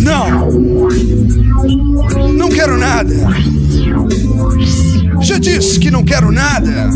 Não! 0.00 0.50
Não 2.32 2.48
quero 2.48 2.76
nada! 2.76 3.14
Já 5.20 5.38
disse 5.38 5.78
que 5.78 5.90
não 5.90 6.02
quero 6.02 6.32
nada! 6.32 6.90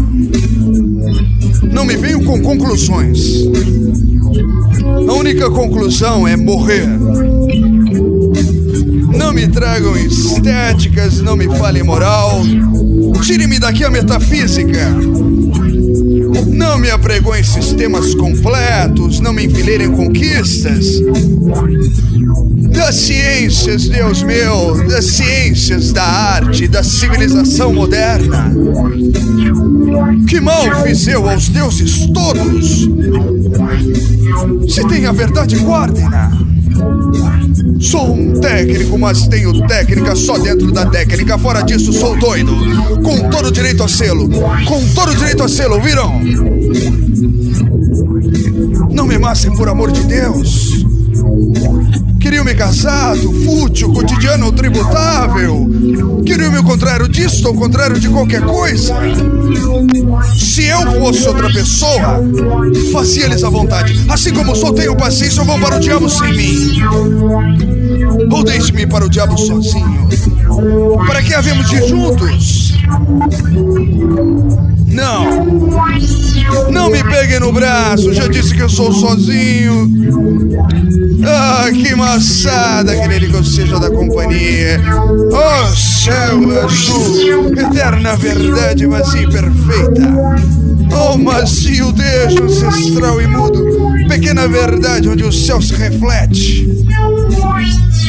Não 1.62 1.84
me 1.84 1.96
venho 1.96 2.24
com 2.24 2.42
conclusões. 2.42 3.44
A 5.08 5.12
única 5.12 5.48
conclusão 5.50 6.26
é 6.26 6.36
morrer. 6.36 6.88
Não 9.16 9.32
me 9.32 9.46
tragam 9.46 9.96
estéticas, 9.96 11.20
não 11.20 11.36
me 11.36 11.46
falem 11.58 11.84
moral. 11.84 12.42
Tire-me 13.22 13.58
daqui 13.58 13.84
a 13.84 13.90
metafísica. 13.90 14.94
Não 16.46 16.78
me 16.78 16.90
apregoem 16.90 17.42
sistemas 17.42 18.14
completos, 18.14 19.20
não 19.20 19.32
me 19.32 19.46
enfileirem 19.46 19.90
conquistas. 19.90 21.00
Das 22.70 22.94
ciências, 22.96 23.88
Deus 23.88 24.22
meu, 24.22 24.84
das 24.88 25.04
ciências, 25.04 25.92
da 25.92 26.04
arte, 26.04 26.66
da 26.66 26.82
civilização 26.82 27.72
moderna. 27.72 28.52
Que 30.28 30.40
mal 30.40 30.82
fiz 30.82 31.06
eu 31.06 31.28
aos 31.28 31.48
deuses 31.48 32.06
todos? 32.12 32.88
Se 34.72 34.86
tem 34.88 35.06
a 35.06 35.12
verdade, 35.12 35.56
guardem-na. 35.56 36.30
Sou 37.80 38.14
um 38.14 38.40
técnico, 38.40 38.98
mas 38.98 39.28
tenho 39.28 39.66
técnica 39.66 40.16
só 40.16 40.38
dentro 40.38 40.72
da 40.72 40.86
técnica. 40.86 41.38
Fora 41.38 41.62
disso, 41.62 41.92
sou 41.92 42.16
doido. 42.16 42.52
Com 43.02 43.28
todo 43.28 43.52
direito 43.52 43.82
a 43.82 43.88
selo. 43.88 44.28
Com 44.66 44.84
todo 44.94 45.13
direito 45.44 45.46
a 45.46 45.48
selo, 45.48 45.80
viram? 45.80 46.20
Não 48.90 49.06
me 49.06 49.18
massem, 49.18 49.54
por 49.56 49.68
amor 49.68 49.90
de 49.92 50.02
Deus. 50.04 50.84
Queriam 52.20 52.44
me 52.44 52.54
casado, 52.54 53.32
fútil, 53.44 53.92
cotidiano 53.92 54.46
ou 54.46 54.52
tributável. 54.52 55.68
Queriam 56.24 56.50
me 56.50 56.62
contrário 56.62 57.08
disso, 57.08 57.46
ao 57.46 57.54
contrário 57.54 58.00
de 58.00 58.08
qualquer 58.08 58.42
coisa. 58.42 58.94
Se 60.34 60.64
eu 60.64 60.80
fosse 61.00 61.28
outra 61.28 61.52
pessoa, 61.52 62.22
fazia-lhes 62.92 63.44
a 63.44 63.50
vontade. 63.50 64.04
Assim 64.08 64.32
como 64.32 64.56
sou, 64.56 64.72
tenho 64.72 64.96
paciência, 64.96 65.42
ou 65.42 65.46
vão 65.46 65.60
para 65.60 65.76
o 65.76 65.80
diabo 65.80 66.08
sem 66.08 66.32
mim. 66.32 66.82
Ou 68.30 68.42
deixe-me 68.42 68.86
para 68.86 69.04
o 69.04 69.10
diabo 69.10 69.36
sozinho. 69.36 70.08
Para 71.06 71.22
que 71.22 71.34
havemos 71.34 71.68
de 71.68 71.88
juntos? 71.88 72.74
Não. 76.70 76.90
Me 76.90 77.02
peguem 77.02 77.40
no 77.40 77.52
braço, 77.52 78.12
já 78.12 78.28
disse 78.28 78.54
que 78.54 78.62
eu 78.62 78.68
sou 78.68 78.92
sozinho. 78.92 79.90
Ah, 81.26 81.68
que 81.72 81.94
maçada, 81.94 82.94
querer 82.94 83.28
que 83.28 83.34
eu 83.34 83.44
seja 83.44 83.78
da 83.80 83.90
companhia. 83.90 84.80
Oh, 85.32 85.74
céu 85.74 86.64
azul, 86.64 87.52
eterna 87.56 88.14
verdade, 88.16 88.86
vazia 88.86 89.22
e 89.22 89.30
perfeita. 89.30 90.12
Oh, 90.92 91.16
macio 91.16 91.92
Deus 91.92 92.62
ancestral 92.62 93.20
e 93.20 93.26
mudo, 93.26 93.64
pequena 94.08 94.46
verdade 94.46 95.08
onde 95.08 95.24
o 95.24 95.32
céu 95.32 95.60
se 95.60 95.74
reflete. 95.74 96.68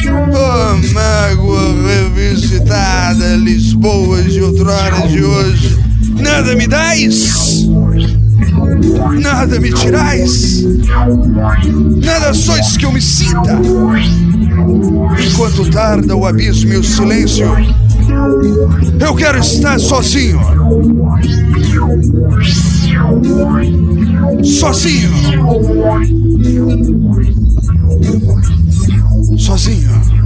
Oh, 0.08 0.92
mágoa 0.92 1.74
revisitada, 1.86 3.36
Lisboa 3.36 4.22
de 4.22 4.42
outrora 4.42 5.08
de 5.08 5.24
hoje. 5.24 5.78
Nada 6.20 6.54
me 6.54 6.66
dais? 6.66 7.55
Nada 9.20 9.60
me 9.60 9.72
tirais? 9.72 10.64
Nada 12.02 12.34
sois 12.34 12.76
que 12.76 12.84
eu 12.84 12.92
me 12.92 13.00
sinta? 13.00 13.58
Enquanto 15.24 15.70
tarda 15.70 16.14
o 16.14 16.26
abismo 16.26 16.72
e 16.72 16.76
o 16.76 16.84
silêncio, 16.84 17.46
eu 19.00 19.14
quero 19.14 19.38
estar 19.38 19.78
sozinho. 19.78 20.40
Sozinho. 24.42 25.10
Sozinho. 29.38 30.25